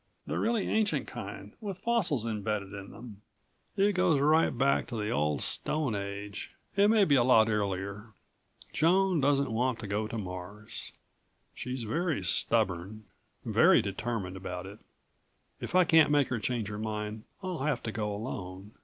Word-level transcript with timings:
"The 0.25 0.39
really 0.39 0.67
ancient 0.67 1.05
kind 1.05 1.53
with 1.61 1.77
fossils 1.77 2.25
embedded 2.25 2.73
in 2.73 2.89
them. 2.89 3.21
It 3.77 3.91
goes 3.93 4.19
right 4.19 4.49
back 4.49 4.87
to 4.87 4.95
the 4.95 5.11
Old 5.11 5.43
Stone 5.43 5.93
Age, 5.93 6.55
and 6.75 6.91
maybe 6.91 7.13
a 7.13 7.23
lot 7.23 7.49
earlier. 7.51 8.07
Joan 8.73 9.19
doesn't 9.21 9.51
want 9.51 9.77
to 9.77 9.85
go 9.85 10.07
to 10.07 10.17
Mars. 10.17 10.91
She's 11.53 11.83
very 11.83 12.23
stubborn, 12.23 13.03
very 13.45 13.79
determined 13.83 14.37
about 14.37 14.65
it. 14.65 14.79
If 15.59 15.75
I 15.75 15.83
can't 15.83 16.09
make 16.09 16.29
her 16.29 16.39
change 16.39 16.67
her 16.69 16.79
mind 16.79 17.25
I'll 17.43 17.59
have 17.59 17.83
to 17.83 17.91
go 17.91 18.11
alone. 18.15 18.71